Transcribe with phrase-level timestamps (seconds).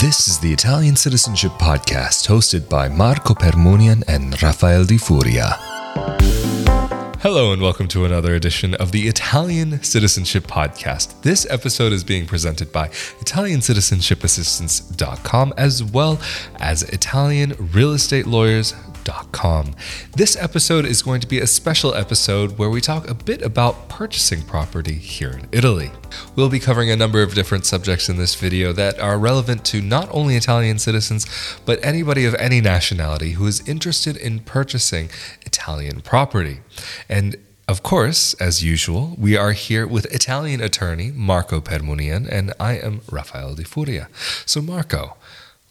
[0.00, 5.58] This is the Italian Citizenship Podcast hosted by Marco Permunian and Rafael Di Furia.
[7.20, 11.20] Hello, and welcome to another edition of the Italian Citizenship Podcast.
[11.20, 16.18] This episode is being presented by ItaliancitizenshipAssistance.com as well
[16.56, 17.50] as Italian
[19.08, 19.74] Lawyers
[20.14, 23.88] this episode is going to be a special episode where we talk a bit about
[23.88, 25.90] purchasing property here in Italy.
[26.36, 29.80] We'll be covering a number of different subjects in this video that are relevant to
[29.80, 31.26] not only Italian citizens,
[31.64, 35.08] but anybody of any nationality who is interested in purchasing
[35.42, 36.60] Italian property.
[37.08, 37.36] And
[37.68, 43.00] of course, as usual, we are here with Italian attorney Marco Permunian, and I am
[43.10, 44.08] Rafael Di Furia.
[44.44, 45.16] So, Marco,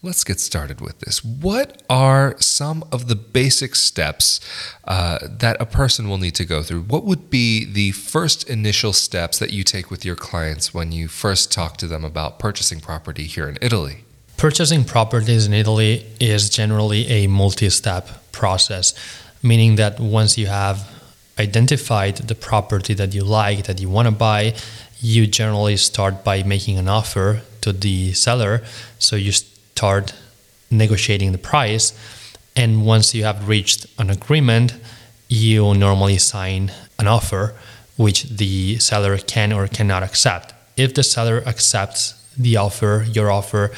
[0.03, 1.23] Let's get started with this.
[1.23, 4.39] What are some of the basic steps
[4.85, 6.81] uh, that a person will need to go through?
[6.81, 11.07] What would be the first initial steps that you take with your clients when you
[11.07, 14.03] first talk to them about purchasing property here in Italy?
[14.37, 18.95] Purchasing properties in Italy is generally a multi step process,
[19.43, 20.89] meaning that once you have
[21.37, 24.55] identified the property that you like, that you want to buy,
[24.99, 28.63] you generally start by making an offer to the seller.
[28.97, 29.31] So you
[29.81, 30.13] start
[30.69, 31.85] negotiating the price.
[32.55, 34.75] And once you have reached an agreement,
[35.27, 37.55] you normally sign an offer
[37.97, 40.53] which the seller can or cannot accept.
[40.77, 42.01] If the seller accepts
[42.37, 43.71] the offer, your offer,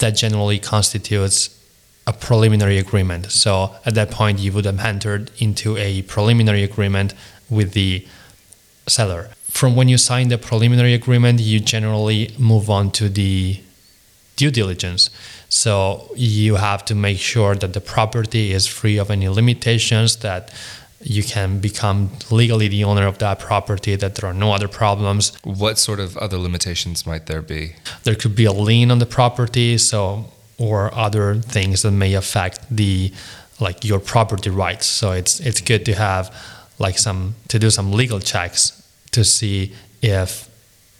[0.00, 1.38] that generally constitutes
[2.06, 3.32] a preliminary agreement.
[3.32, 7.12] So at that point, you would have entered into a preliminary agreement
[7.48, 8.06] with the
[8.86, 9.30] seller.
[9.58, 13.60] From when you sign the preliminary agreement, you generally move on to the
[14.40, 15.10] due diligence.
[15.50, 20.52] So you have to make sure that the property is free of any limitations, that
[21.02, 25.32] you can become legally the owner of that property, that there are no other problems.
[25.44, 27.74] What sort of other limitations might there be?
[28.04, 30.26] There could be a lien on the property, so
[30.58, 33.12] or other things that may affect the
[33.58, 34.86] like your property rights.
[34.86, 36.34] So it's it's good to have
[36.78, 39.72] like some to do some legal checks to see
[40.02, 40.48] if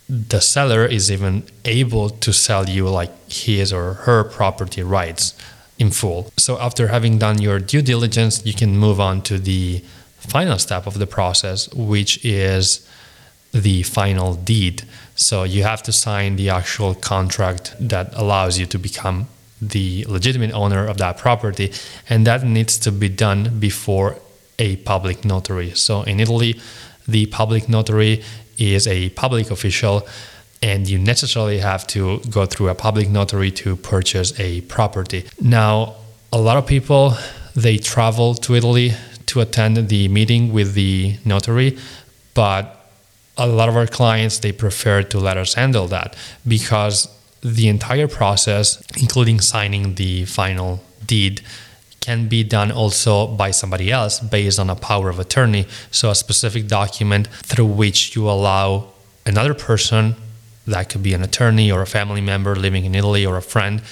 [0.09, 5.34] the seller is even able to sell you like his or her property rights
[5.78, 6.30] in full.
[6.36, 9.82] So after having done your due diligence, you can move on to the
[10.18, 12.86] final step of the process, which is
[13.52, 14.82] the final deed.
[15.16, 19.28] So you have to sign the actual contract that allows you to become
[19.60, 21.72] the legitimate owner of that property,
[22.08, 24.16] and that needs to be done before
[24.58, 25.72] a public notary.
[25.74, 26.60] So in Italy,
[27.06, 28.22] the public notary
[28.58, 30.06] is a public official
[30.62, 35.25] and you necessarily have to go through a public notary to purchase a property.
[35.41, 35.94] Now,
[36.32, 37.15] a lot of people
[37.56, 38.93] they travel to Italy
[39.26, 41.78] to attend the meeting with the notary,
[42.34, 42.76] but
[43.37, 46.16] a lot of our clients they prefer to let us handle that
[46.47, 47.09] because
[47.42, 51.41] the entire process, including signing the final deed,
[52.00, 55.66] can be done also by somebody else based on a power of attorney.
[55.91, 58.88] So, a specific document through which you allow
[59.27, 60.16] another person,
[60.70, 63.82] that could be an attorney or a family member living in Italy or a friend,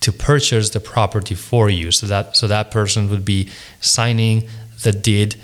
[0.00, 1.90] to purchase the property for you.
[1.90, 3.48] So that so that person would be
[3.80, 4.48] signing
[4.82, 5.36] the deed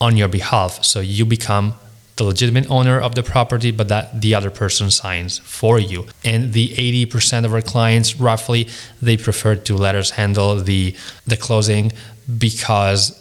[0.00, 0.84] on your behalf.
[0.84, 1.74] So you become
[2.16, 6.06] the legitimate owner of the property, but that the other person signs for you.
[6.24, 8.68] And the 80% of our clients, roughly,
[9.00, 10.94] they prefer to let us handle the
[11.26, 11.92] the closing
[12.38, 13.18] because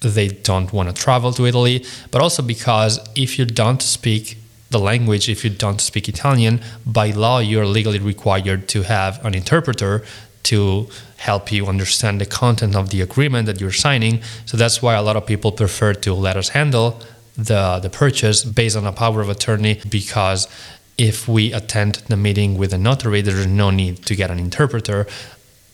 [0.00, 4.36] they don't want to travel to Italy, but also because if you don't speak
[4.74, 6.54] the language, if you don't speak Italian,
[6.84, 9.94] by law you're legally required to have an interpreter
[10.50, 10.60] to
[11.28, 14.14] help you understand the content of the agreement that you're signing.
[14.48, 16.88] So that's why a lot of people prefer to let us handle
[17.50, 20.40] the, the purchase based on a power of attorney because
[20.98, 24.38] if we attend the meeting with a notary, there is no need to get an
[24.38, 25.06] interpreter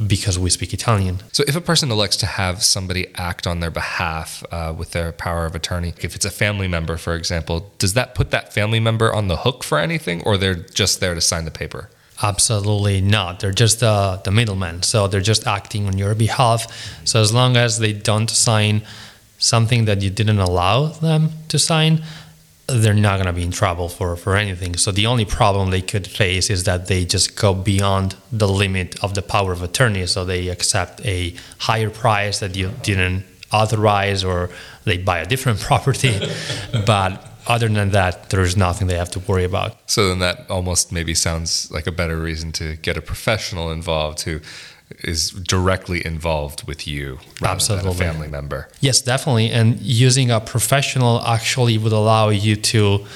[0.06, 1.18] because we speak Italian.
[1.32, 5.12] So, if a person elects to have somebody act on their behalf uh, with their
[5.12, 8.80] power of attorney, if it's a family member, for example, does that put that family
[8.80, 11.90] member on the hook for anything, or they're just there to sign the paper?
[12.22, 13.40] Absolutely not.
[13.40, 14.82] They're just uh, the middleman.
[14.82, 16.66] So, they're just acting on your behalf.
[17.04, 18.82] So, as long as they don't sign
[19.38, 22.02] something that you didn't allow them to sign,
[22.72, 24.76] they're not going to be in trouble for, for anything.
[24.76, 29.02] So the only problem they could face is that they just go beyond the limit
[29.02, 30.06] of the power of attorney.
[30.06, 34.50] So they accept a higher price that you didn't authorize or
[34.84, 36.18] they buy a different property.
[36.86, 39.76] but other than that, there's nothing they have to worry about.
[39.90, 44.20] So then that almost maybe sounds like a better reason to get a professional involved
[44.22, 44.40] who
[44.98, 47.94] is directly involved with you Absolutely.
[47.94, 48.68] family member.
[48.80, 49.50] Yes, definitely.
[49.50, 53.06] And using a professional actually would allow you to,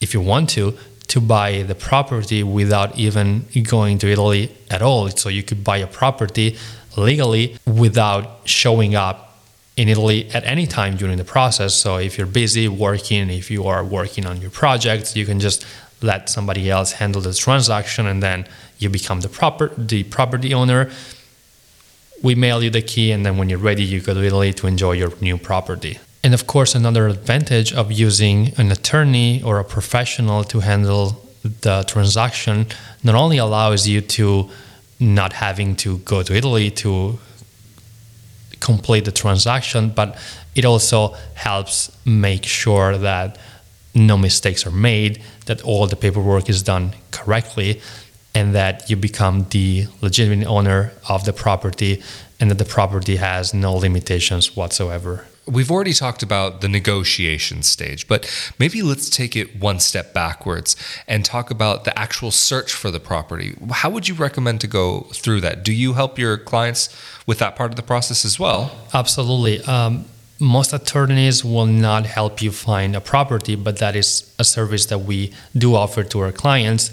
[0.00, 0.76] if you want to,
[1.08, 5.08] to buy the property without even going to Italy at all.
[5.10, 6.56] So you could buy a property
[6.96, 9.38] legally without showing up
[9.76, 11.74] in Italy at any time during the process.
[11.74, 15.64] So if you're busy working, if you are working on your projects, you can just
[16.02, 18.46] let somebody else handle the transaction and then
[18.78, 20.90] you become the proper the property owner.
[22.22, 24.66] We mail you the key and then when you're ready you go to Italy to
[24.66, 25.98] enjoy your new property.
[26.22, 31.84] And of course another advantage of using an attorney or a professional to handle the
[31.86, 32.66] transaction
[33.02, 34.50] not only allows you to
[34.98, 37.18] not having to go to Italy to
[38.60, 40.18] complete the transaction, but
[40.54, 43.38] it also helps make sure that
[43.94, 47.80] no mistakes are made, that all the paperwork is done correctly,
[48.34, 52.02] and that you become the legitimate owner of the property
[52.38, 55.26] and that the property has no limitations whatsoever.
[55.46, 60.76] We've already talked about the negotiation stage, but maybe let's take it one step backwards
[61.08, 63.56] and talk about the actual search for the property.
[63.70, 65.64] How would you recommend to go through that?
[65.64, 66.88] Do you help your clients
[67.26, 68.70] with that part of the process as well?
[68.94, 69.60] Absolutely.
[69.64, 70.04] Um,
[70.38, 75.00] most attorneys will not help you find a property, but that is a service that
[75.00, 76.90] we do offer to our clients.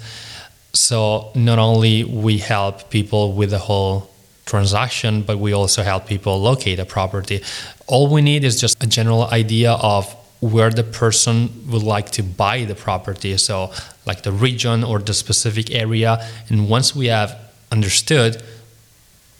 [0.72, 4.10] So not only we help people with the whole
[4.46, 7.42] transaction, but we also help people locate a property.
[7.86, 12.22] All we need is just a general idea of where the person would like to
[12.22, 13.36] buy the property.
[13.36, 13.72] So,
[14.06, 16.24] like the region or the specific area.
[16.48, 17.36] And once we have
[17.72, 18.42] understood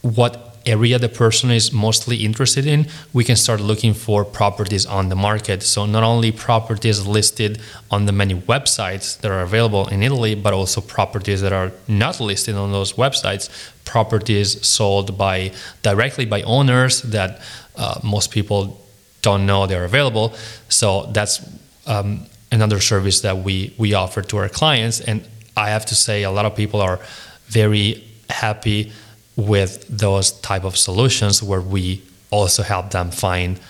[0.03, 5.09] what area the person is mostly interested in, we can start looking for properties on
[5.09, 5.63] the market.
[5.63, 7.61] So, not only properties listed
[7.91, 12.21] on the many websites that are available in Italy, but also properties that are not
[12.21, 13.49] listed on those websites,
[13.85, 17.41] properties sold by directly by owners that
[17.77, 18.85] uh, most people
[19.23, 20.35] don't know they're available.
[20.69, 21.41] So, that's
[21.87, 25.01] um, another service that we, we offer to our clients.
[25.01, 25.27] And
[25.57, 27.01] I have to say, a lot of people are
[27.49, 28.93] very happy
[29.39, 33.61] with those type of solutions where we also help them find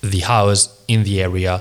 [0.00, 1.60] the house in the area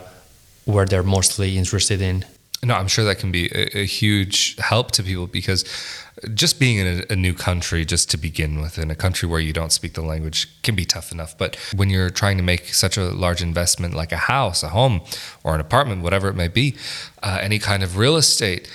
[0.65, 2.23] where they're mostly interested in.
[2.61, 5.65] No, I'm sure that can be a, a huge help to people because
[6.33, 9.39] just being in a, a, new country, just to begin with, in a country where
[9.39, 11.37] you don't speak the language, can be tough enough.
[11.37, 15.01] But when you're trying to make such a large investment like a house, a home,
[15.43, 16.75] or an apartment, whatever it may be,
[17.23, 18.69] uh, any kind of real estate,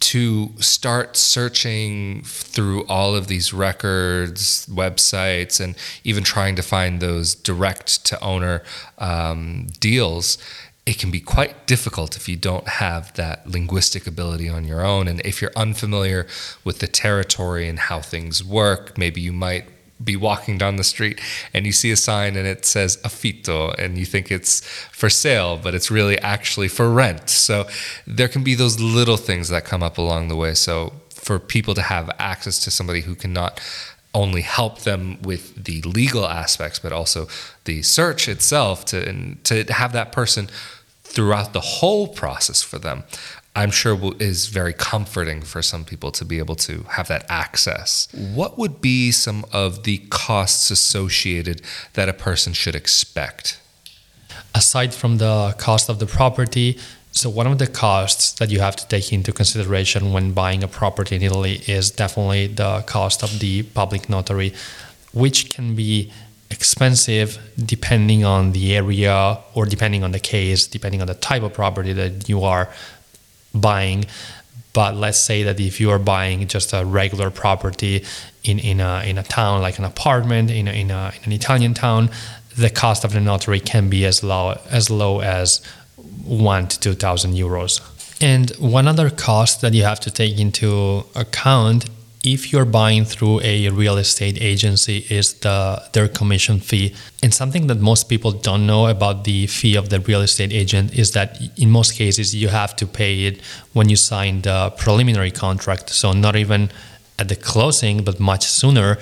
[0.00, 7.34] to start searching through all of these records, websites, and even trying to find those
[7.34, 8.62] direct to owner
[8.98, 10.38] um, deals,
[10.86, 15.08] it can be quite difficult if you don't have that linguistic ability on your own.
[15.08, 16.26] And if you're unfamiliar
[16.62, 19.66] with the territory and how things work, maybe you might
[20.02, 21.20] be walking down the street
[21.54, 24.60] and you see a sign and it says affitto and you think it's
[24.92, 27.30] for sale but it's really actually for rent.
[27.30, 27.66] So
[28.06, 30.54] there can be those little things that come up along the way.
[30.54, 33.60] So for people to have access to somebody who can not
[34.14, 37.28] only help them with the legal aspects but also
[37.64, 40.48] the search itself to to have that person
[41.02, 43.04] throughout the whole process for them
[43.56, 48.06] I'm sure is very comforting for some people to be able to have that access.
[48.12, 51.62] What would be some of the costs associated
[51.94, 53.58] that a person should expect?
[54.54, 56.78] Aside from the cost of the property,
[57.12, 60.68] so one of the costs that you have to take into consideration when buying a
[60.68, 64.52] property in Italy is definitely the cost of the public notary,
[65.14, 66.12] which can be
[66.50, 71.52] expensive depending on the area or depending on the case, depending on the type of
[71.52, 72.68] property that you are
[73.60, 74.04] buying.
[74.72, 78.04] But let's say that if you are buying just a regular property
[78.44, 81.32] in, in, a, in a town, like an apartment in, a, in, a, in an
[81.32, 82.10] Italian town,
[82.56, 85.62] the cost of the notary can be as low as low as
[86.24, 87.80] one to two thousand euros.
[88.20, 91.86] And one other cost that you have to take into account
[92.26, 96.92] if you're buying through a real estate agency is the their commission fee.
[97.22, 100.92] And something that most people don't know about the fee of the real estate agent
[100.98, 103.40] is that in most cases you have to pay it
[103.74, 105.90] when you sign the preliminary contract.
[105.90, 106.70] So not even
[107.16, 108.98] at the closing but much sooner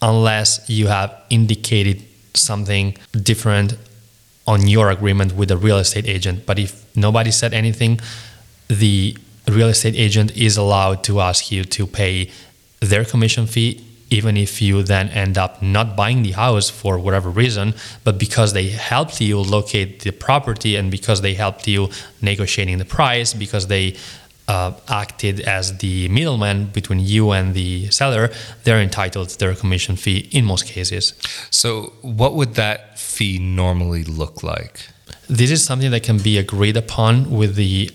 [0.00, 2.04] unless you have indicated
[2.34, 2.96] something
[3.30, 3.76] different
[4.46, 6.46] on your agreement with the real estate agent.
[6.46, 8.00] But if nobody said anything
[8.68, 9.16] the
[9.48, 12.30] real estate agent is allowed to ask you to pay
[12.82, 17.30] their commission fee even if you then end up not buying the house for whatever
[17.30, 17.74] reason,
[18.04, 21.88] but because they helped you locate the property and because they helped you
[22.20, 23.96] negotiating the price, because they
[24.48, 28.30] uh, acted as the middleman between you and the seller,
[28.64, 31.14] they're entitled to their commission fee in most cases.
[31.50, 34.88] So, what would that fee normally look like?
[35.28, 37.90] This is something that can be agreed upon with the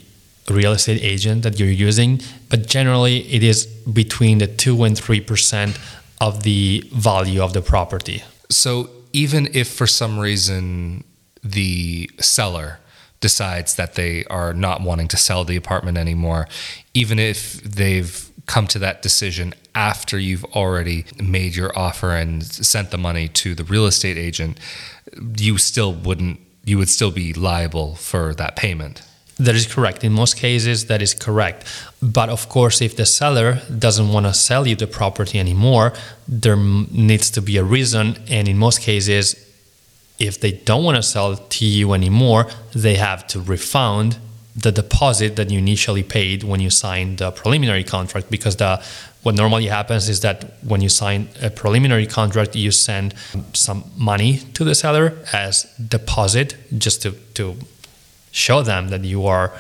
[0.53, 5.77] real estate agent that you're using, but generally it is between the 2 and 3%
[6.21, 8.23] of the value of the property.
[8.49, 11.03] So even if for some reason
[11.43, 12.79] the seller
[13.19, 16.47] decides that they are not wanting to sell the apartment anymore,
[16.93, 22.91] even if they've come to that decision after you've already made your offer and sent
[22.91, 24.59] the money to the real estate agent,
[25.37, 29.01] you still wouldn't you would still be liable for that payment.
[29.39, 30.03] That is correct.
[30.03, 31.63] In most cases, that is correct.
[32.01, 35.93] But of course, if the seller doesn't want to sell you the property anymore,
[36.27, 38.17] there needs to be a reason.
[38.27, 39.35] And in most cases,
[40.17, 44.17] if they don't want to sell to you anymore, they have to refund
[44.55, 48.83] the deposit that you initially paid when you signed the preliminary contract because the
[49.21, 53.13] what normally happens is that when you sign a preliminary contract you send
[53.53, 57.55] some money to the seller as deposit just to, to
[58.37, 59.51] show them that you are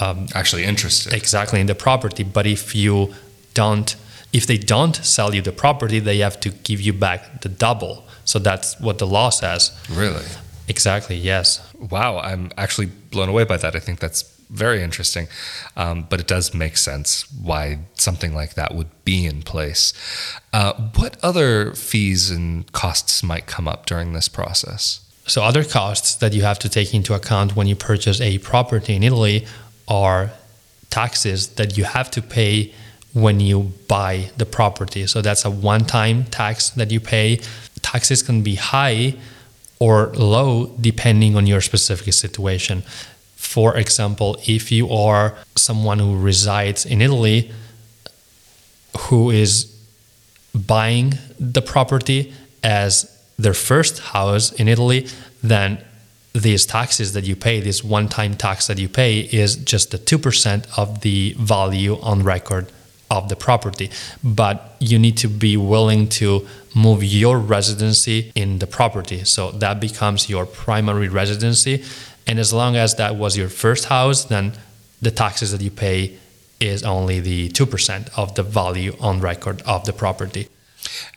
[0.00, 3.12] um, actually interested exactly in the property but if you
[3.54, 3.96] don't
[4.32, 8.04] if they don't sell you the property they have to give you back the double
[8.24, 10.24] so that's what the law says really
[10.68, 11.60] exactly yes
[11.90, 15.28] wow i'm actually blown away by that i think that's very interesting.
[15.76, 19.92] Um, but it does make sense why something like that would be in place.
[20.52, 25.00] Uh, what other fees and costs might come up during this process?
[25.30, 28.96] So, other costs that you have to take into account when you purchase a property
[28.96, 29.46] in Italy
[29.86, 30.32] are
[30.90, 32.74] taxes that you have to pay
[33.12, 35.06] when you buy the property.
[35.06, 37.38] So, that's a one time tax that you pay.
[37.80, 39.14] Taxes can be high
[39.78, 42.82] or low depending on your specific situation.
[43.36, 47.52] For example, if you are someone who resides in Italy
[49.02, 49.72] who is
[50.52, 52.34] buying the property
[52.64, 55.06] as their first house in Italy,
[55.42, 55.82] then
[56.32, 59.98] these taxes that you pay, this one time tax that you pay, is just the
[59.98, 62.70] 2% of the value on record
[63.10, 63.90] of the property.
[64.22, 69.24] But you need to be willing to move your residency in the property.
[69.24, 71.84] So that becomes your primary residency.
[72.26, 74.52] And as long as that was your first house, then
[75.02, 76.16] the taxes that you pay
[76.60, 80.48] is only the 2% of the value on record of the property.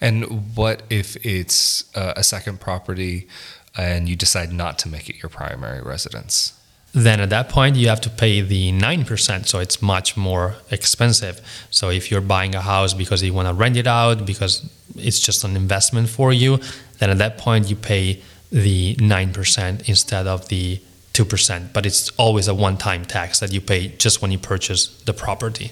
[0.02, 3.28] And what if it's uh, a second property
[3.76, 6.60] and you decide not to make it your primary residence?
[6.94, 9.48] Then at that point, you have to pay the 9%.
[9.48, 11.42] So it's much more expensive.
[11.72, 15.20] So if you're buying a house because you want to rent it out, because it's
[15.20, 16.60] just an investment for you,
[17.00, 18.22] then at that point, you pay
[18.52, 20.80] the 9% instead of the
[21.14, 24.88] 2%, but it's always a one time tax that you pay just when you purchase
[25.04, 25.72] the property.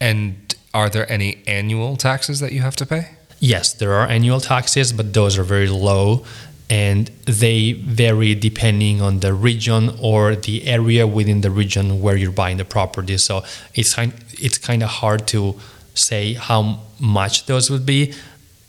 [0.00, 3.10] And are there any annual taxes that you have to pay?
[3.42, 6.24] Yes, there are annual taxes, but those are very low
[6.70, 12.30] and they vary depending on the region or the area within the region where you're
[12.30, 13.18] buying the property.
[13.18, 13.42] So
[13.74, 15.58] it's kind, it's kind of hard to
[15.94, 18.14] say how much those would be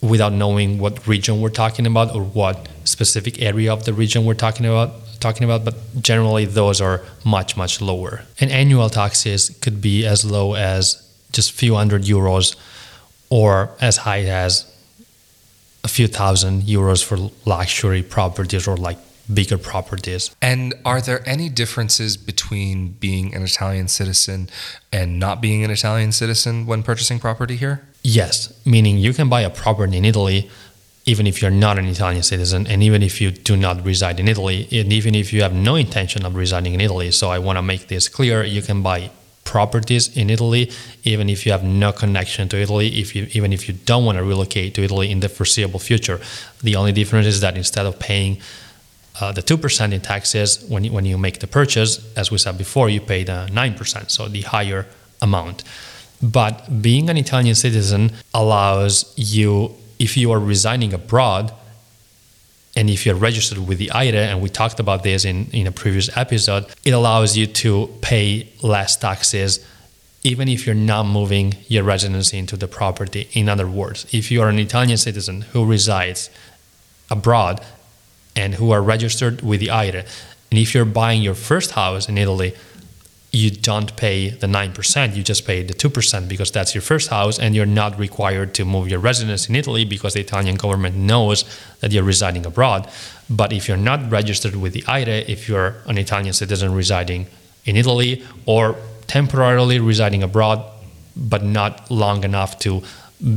[0.02, 4.34] without knowing what region we're talking about or what specific area of the region we're
[4.34, 4.90] talking about
[5.20, 8.24] talking about, but generally those are much, much lower.
[8.40, 11.00] And annual taxes could be as low as
[11.30, 12.56] just a few hundred euros
[13.30, 14.70] or as high as
[15.82, 18.98] a few thousand euros for luxury properties or like
[19.32, 20.34] bigger properties.
[20.42, 24.48] And are there any differences between being an Italian citizen
[24.92, 27.82] and not being an Italian citizen when purchasing property here?
[28.02, 30.50] Yes, meaning you can buy a property in Italy
[31.06, 34.28] even if you're not an Italian citizen, and even if you do not reside in
[34.28, 37.10] Italy, and even if you have no intention of residing in Italy.
[37.10, 39.10] So I want to make this clear: you can buy
[39.44, 40.70] properties in Italy,
[41.04, 44.18] even if you have no connection to Italy, if you even if you don't want
[44.18, 46.20] to relocate to Italy in the foreseeable future.
[46.62, 48.38] The only difference is that instead of paying
[49.20, 52.38] uh, the two percent in taxes when you, when you make the purchase, as we
[52.38, 54.86] said before, you pay the nine percent, so the higher
[55.22, 55.62] amount.
[56.22, 61.52] But being an Italian citizen allows you if you are residing abroad
[62.76, 65.72] and if you're registered with the IRE, and we talked about this in, in a
[65.72, 69.64] previous episode, it allows you to pay less taxes
[70.24, 73.28] even if you're not moving your residency into the property.
[73.34, 76.30] In other words, if you are an Italian citizen who resides
[77.10, 77.62] abroad
[78.34, 80.04] and who are registered with the IRE,
[80.50, 82.54] and if you're buying your first house in Italy,
[83.34, 87.38] you don't pay the 9%, you just pay the 2% because that's your first house
[87.38, 91.44] and you're not required to move your residence in Italy because the Italian government knows
[91.80, 92.88] that you're residing abroad.
[93.28, 97.26] But if you're not registered with the IRE, if you're an Italian citizen residing
[97.64, 98.76] in Italy or
[99.08, 100.64] temporarily residing abroad
[101.16, 102.82] but not long enough to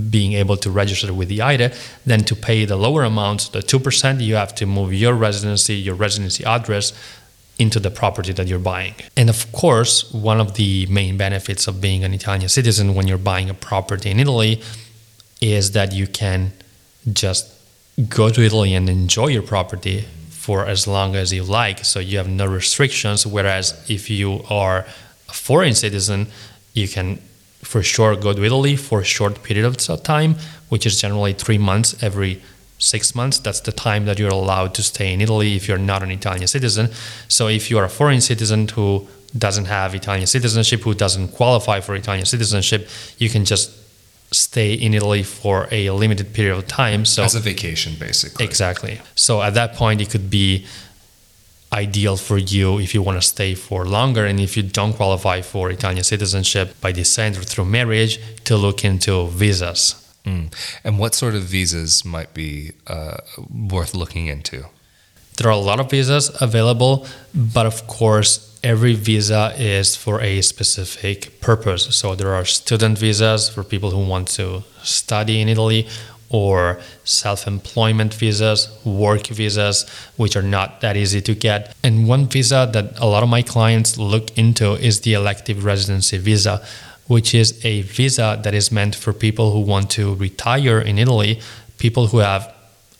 [0.09, 1.71] being able to register with the IRE,
[2.05, 5.95] then to pay the lower amounts, the 2%, you have to move your residency, your
[5.95, 6.93] residency address
[7.59, 8.93] into the property that you're buying.
[9.15, 13.17] And of course, one of the main benefits of being an Italian citizen when you're
[13.17, 14.61] buying a property in Italy
[15.41, 16.53] is that you can
[17.11, 17.51] just
[18.09, 21.83] go to Italy and enjoy your property for as long as you like.
[21.83, 23.25] So you have no restrictions.
[23.25, 24.85] Whereas if you are
[25.29, 26.27] a foreign citizen,
[26.73, 27.17] you can
[27.63, 30.35] for sure go to Italy for a short period of time,
[30.69, 32.41] which is generally three months every
[32.77, 33.39] six months.
[33.39, 36.47] That's the time that you're allowed to stay in Italy if you're not an Italian
[36.47, 36.89] citizen.
[37.27, 39.07] So if you are a foreign citizen who
[39.37, 43.71] doesn't have Italian citizenship, who doesn't qualify for Italian citizenship, you can just
[44.31, 47.05] stay in Italy for a limited period of time.
[47.05, 48.45] So as a vacation, basically.
[48.45, 49.01] Exactly.
[49.15, 50.65] So at that point, it could be
[51.71, 55.41] ideal for you if you want to stay for longer and if you don't qualify
[55.41, 60.06] for Italian citizenship by descent or through marriage to look into visas.
[60.27, 60.53] Mm.
[60.83, 63.17] And what sort of visas might be uh,
[63.49, 64.65] worth looking into?
[65.37, 70.41] There are a lot of visas available, but of course, every visa is for a
[70.41, 71.95] specific purpose.
[71.95, 75.87] So there are student visas for people who want to study in Italy,
[76.29, 81.75] or self employment visas, work visas, which are not that easy to get.
[81.83, 86.17] And one visa that a lot of my clients look into is the elective residency
[86.17, 86.65] visa,
[87.07, 91.39] which is a visa that is meant for people who want to retire in Italy,
[91.77, 92.53] people who have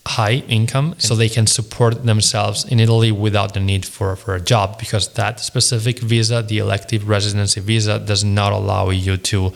[0.08, 4.42] high income so they can support themselves in Italy without the need for, for a
[4.42, 9.52] job because that specific visa, the elective residency visa, does not allow you to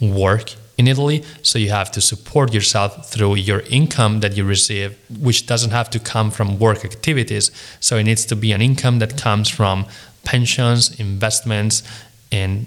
[0.00, 1.24] work in Italy.
[1.42, 5.88] So you have to support yourself through your income that you receive, which doesn't have
[5.90, 7.50] to come from work activities.
[7.80, 9.86] So it needs to be an income that comes from
[10.24, 11.82] pensions, investments,
[12.30, 12.66] and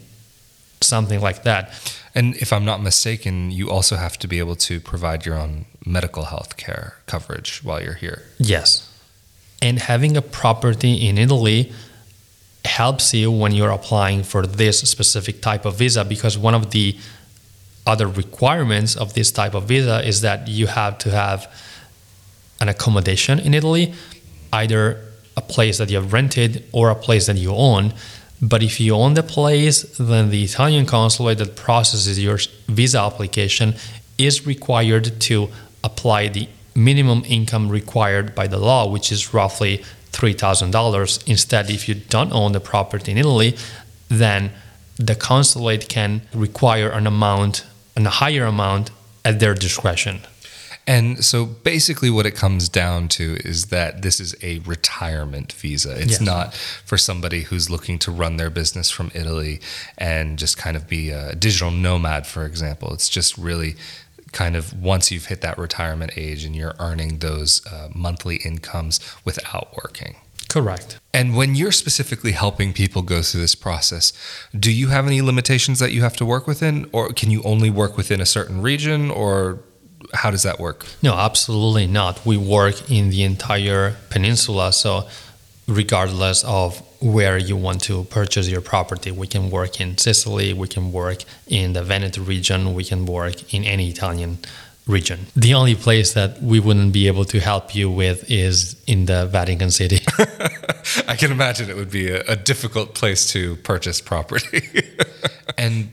[0.81, 1.71] something like that.
[2.15, 5.65] And if I'm not mistaken, you also have to be able to provide your own
[5.85, 8.23] medical health care coverage while you're here.
[8.37, 8.91] Yes.
[9.61, 11.71] And having a property in Italy
[12.65, 16.97] helps you when you're applying for this specific type of visa because one of the
[17.85, 21.51] other requirements of this type of visa is that you have to have
[22.59, 23.93] an accommodation in Italy,
[24.51, 25.01] either
[25.37, 27.93] a place that you have rented or a place that you own.
[28.41, 33.75] But if you own the place, then the Italian consulate that processes your visa application
[34.17, 35.49] is required to
[35.83, 41.27] apply the minimum income required by the law, which is roughly $3,000.
[41.27, 43.57] Instead, if you don't own the property in Italy,
[44.09, 44.51] then
[44.97, 48.91] the consulate can require an amount, a higher amount
[49.25, 50.21] at their discretion.
[50.87, 55.91] And so basically, what it comes down to is that this is a retirement visa.
[55.91, 56.21] It's yes.
[56.21, 59.59] not for somebody who's looking to run their business from Italy
[59.97, 62.93] and just kind of be a digital nomad, for example.
[62.93, 63.75] It's just really
[64.31, 68.99] kind of once you've hit that retirement age and you're earning those uh, monthly incomes
[69.25, 70.15] without working.
[70.49, 70.99] Correct.
[71.13, 74.13] And when you're specifically helping people go through this process,
[74.57, 77.69] do you have any limitations that you have to work within, or can you only
[77.69, 79.59] work within a certain region, or
[80.13, 80.85] how does that work?
[81.01, 82.25] No, absolutely not.
[82.25, 84.73] We work in the entire peninsula.
[84.73, 85.07] So,
[85.67, 90.67] regardless of where you want to purchase your property, we can work in Sicily, we
[90.67, 94.39] can work in the Veneto region, we can work in any Italian
[94.87, 95.27] region.
[95.35, 99.25] The only place that we wouldn't be able to help you with is in the
[99.25, 99.99] Vatican City.
[101.07, 104.87] I can imagine it would be a, a difficult place to purchase property.
[105.57, 105.89] and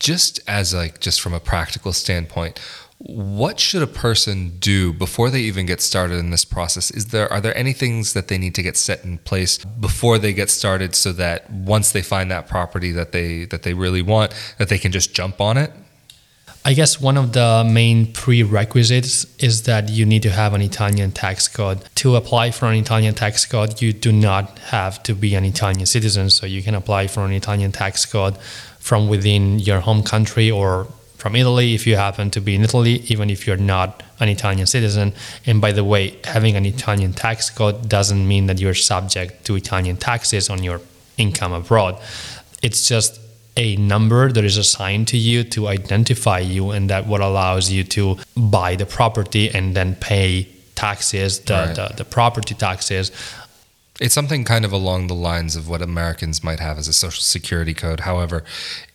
[0.00, 2.58] just as like just from a practical standpoint,
[2.98, 6.90] what should a person do before they even get started in this process?
[6.90, 10.18] Is there are there any things that they need to get set in place before
[10.18, 14.02] they get started so that once they find that property that they that they really
[14.02, 15.72] want that they can just jump on it?
[16.64, 21.12] I guess one of the main prerequisites is that you need to have an Italian
[21.12, 21.82] tax code.
[21.96, 25.86] To apply for an Italian tax code, you do not have to be an Italian
[25.86, 28.36] citizen, so you can apply for an Italian tax code
[28.80, 33.02] from within your home country or from Italy if you happen to be in Italy,
[33.08, 35.12] even if you're not an Italian citizen.
[35.44, 39.56] And by the way, having an Italian tax code doesn't mean that you're subject to
[39.56, 40.80] Italian taxes on your
[41.16, 42.00] income abroad.
[42.62, 43.20] It's just
[43.56, 47.82] a number that is assigned to you to identify you, and that what allows you
[47.82, 51.74] to buy the property and then pay taxes, the, right.
[51.74, 53.10] the, the property taxes
[54.00, 57.20] it's something kind of along the lines of what Americans might have as a social
[57.20, 58.00] security code.
[58.00, 58.44] However,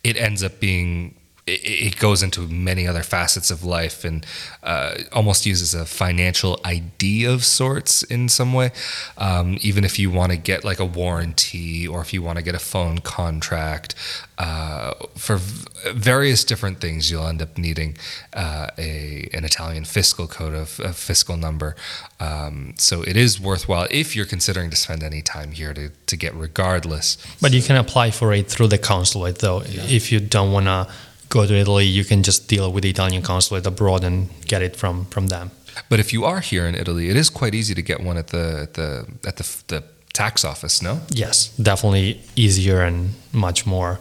[0.02, 4.26] it ends up being it, it goes into many other facets of life and
[4.62, 8.72] uh, almost uses a financial ID of sorts in some way.
[9.18, 12.44] Um, even if you want to get like a warranty or if you want to
[12.44, 13.96] get a phone contract,
[14.38, 17.98] uh, for v- various different things, you'll end up needing
[18.34, 21.76] uh, a an Italian fiscal code of a fiscal number.
[22.20, 26.18] Um, so it is worthwhile if you're considering to spend any time here to, to
[26.18, 27.18] get regardless.
[27.42, 30.88] But you can apply for it through the consulate, though, if you don't want to
[31.34, 34.76] go to Italy, you can just deal with the Italian consulate abroad and get it
[34.76, 35.50] from from them.
[35.90, 38.28] But if you are here in Italy, it is quite easy to get one at
[38.28, 38.90] the at the
[39.30, 40.84] at the, the tax office.
[40.84, 41.00] No.
[41.10, 43.98] Yes, definitely easier and much more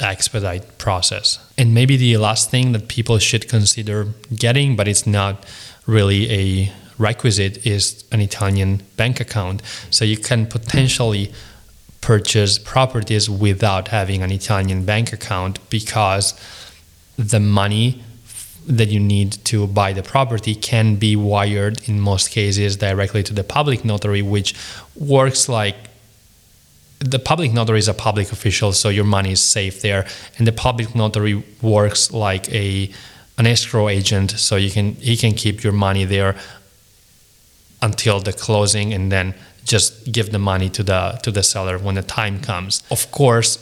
[0.00, 1.38] expedite process.
[1.58, 5.44] And maybe the last thing that people should consider getting, but it's not
[5.86, 9.62] really a requisite, is an Italian bank account.
[9.90, 11.32] So you can potentially
[12.06, 16.34] purchase properties without having an Italian bank account because
[17.18, 18.00] the money
[18.78, 23.34] that you need to buy the property can be wired in most cases directly to
[23.34, 24.54] the public notary, which
[24.94, 25.74] works like
[27.00, 30.06] the public notary is a public official, so your money is safe there,
[30.38, 32.88] and the public notary works like a
[33.36, 36.36] an escrow agent, so you can he can keep your money there
[37.82, 39.34] until the closing, and then
[39.66, 42.82] just give the money to the to the seller when the time comes.
[42.90, 43.58] Of course,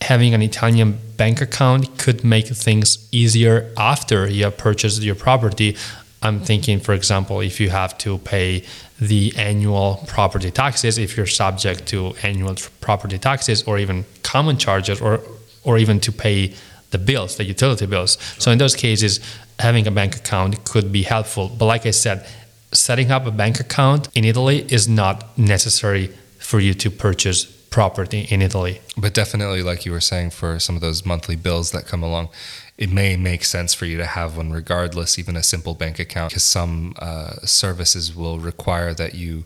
[0.00, 5.76] having an Italian bank account could make things easier after you have purchased your property.
[6.22, 8.64] I'm thinking, for example, if you have to pay
[9.00, 15.00] the annual property taxes, if you're subject to annual property taxes or even common charges,
[15.00, 15.20] or
[15.64, 16.54] or even to pay
[16.90, 18.18] the bills, the utility bills.
[18.38, 19.20] So in those cases,
[19.58, 21.48] having a bank account could be helpful.
[21.48, 22.26] But like I said,
[22.72, 26.08] setting up a bank account in Italy is not necessary
[26.38, 28.80] for you to purchase property in Italy.
[28.96, 32.28] But definitely, like you were saying, for some of those monthly bills that come along,
[32.76, 36.30] it may make sense for you to have one regardless, even a simple bank account,
[36.30, 39.44] because some uh, services will require that you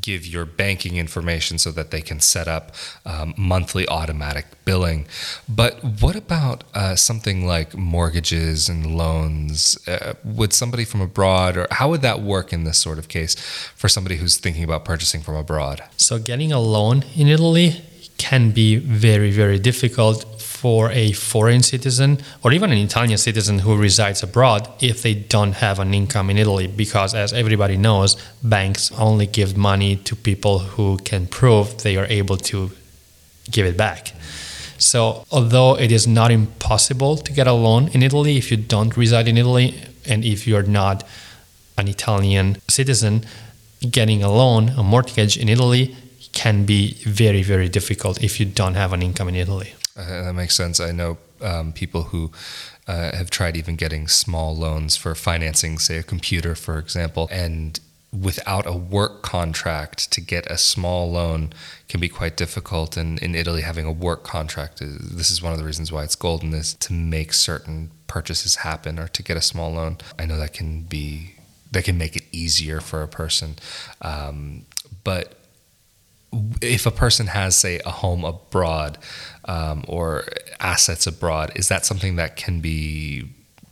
[0.00, 2.74] give your banking information so that they can set up
[3.06, 5.06] um, monthly automatic billing.
[5.48, 9.78] But what about uh, something like mortgages and loans?
[9.88, 13.34] Uh, would somebody from abroad, or how would that work in this sort of case
[13.74, 15.82] for somebody who's thinking about purchasing from abroad?
[15.96, 17.82] So, getting a loan in Italy
[18.18, 23.76] can be very, very difficult for a foreign citizen or even an Italian citizen who
[23.76, 26.66] resides abroad if they don't have an income in Italy.
[26.66, 32.06] Because, as everybody knows, banks only give money to people who can prove they are
[32.06, 32.72] able to
[33.48, 34.12] give it back.
[34.78, 38.96] So, although it is not impossible to get a loan in Italy if you don't
[38.96, 39.74] reside in Italy
[40.06, 41.06] and if you're not
[41.76, 43.24] an Italian citizen,
[43.88, 45.94] getting a loan, a mortgage in Italy
[46.32, 49.72] can be very, very difficult if you don't have an income in Italy.
[49.98, 50.78] Uh, that makes sense.
[50.78, 52.30] I know um, people who
[52.86, 57.80] uh, have tried even getting small loans for financing, say, a computer, for example, and
[58.12, 61.52] without a work contract to get a small loan
[61.88, 62.96] can be quite difficult.
[62.96, 66.04] And in Italy, having a work contract, is, this is one of the reasons why
[66.04, 69.98] it's golden, is to make certain purchases happen or to get a small loan.
[70.18, 71.34] I know that can be
[71.70, 73.56] that can make it easier for a person,
[74.00, 74.64] um,
[75.04, 75.37] but
[76.60, 78.98] if a person has, say, a home abroad
[79.44, 80.24] um, or
[80.60, 83.28] assets abroad, is that something that can be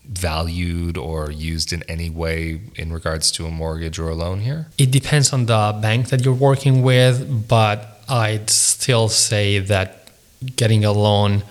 [0.09, 4.69] valued or used in any way in regards to a mortgage or a loan here?
[4.79, 10.09] It depends on the bank that you're working with, but I'd still say that
[10.55, 11.43] getting a loan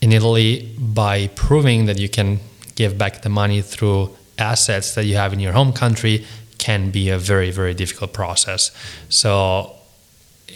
[0.00, 2.38] in Italy by proving that you can
[2.76, 6.24] give back the money through assets that you have in your home country
[6.58, 8.70] can be a very, very difficult process.
[9.08, 9.74] So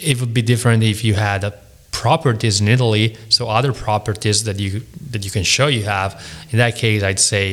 [0.01, 1.53] it would be different if you had a
[2.03, 6.11] properties in Italy, so other properties that you that you can show you have.
[6.51, 7.47] In that case, I'd say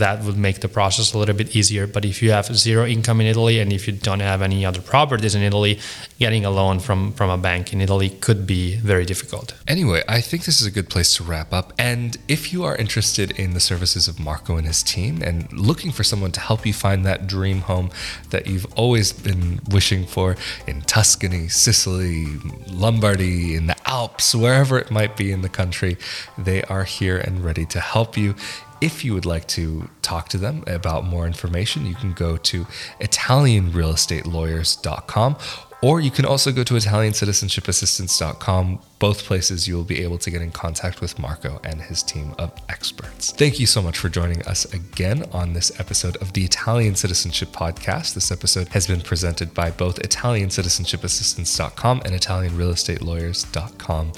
[0.00, 1.86] that would make the process a little bit easier.
[1.86, 4.80] But if you have zero income in Italy and if you don't have any other
[4.80, 5.78] properties in Italy,
[6.18, 8.62] getting a loan from from a bank in Italy could be
[8.92, 9.54] very difficult.
[9.68, 11.72] Anyway, I think this is a good place to wrap up.
[11.78, 15.92] And if you are interested in the services of Marco and his team and looking
[15.92, 17.90] for someone to help you find that dream home
[18.30, 20.36] that you've always been wishing for
[20.66, 22.26] in Tuscany, Sicily,
[22.66, 25.98] Lombardy, in the Alps, wherever it might be in the country,
[26.38, 28.34] they are here and ready to help you.
[28.80, 32.64] If you would like to talk to them about more information, you can go to
[33.02, 35.36] ItalianRealEstateLawyers.com
[35.82, 38.78] or you can also go to ItalianCitizenshipassistance.com.
[39.00, 42.36] Both places you will be able to get in contact with Marco and his team
[42.38, 43.32] of experts.
[43.32, 47.48] Thank you so much for joining us again on this episode of the Italian Citizenship
[47.48, 48.14] Podcast.
[48.14, 54.12] This episode has been presented by both ItalianCitizenshipassistance.com and ItalianRealEstatelawyers.com.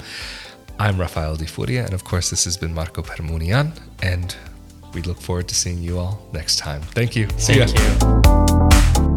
[0.77, 4.35] I'm Rafael Di Furia, and of course, this has been Marco Permunian, and
[4.93, 6.81] we look forward to seeing you all next time.
[6.81, 7.29] Thank you.
[7.37, 9.09] See Thank ya.
[9.09, 9.14] you.